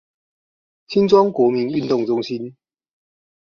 [0.87, 2.57] 新莊國民運動中心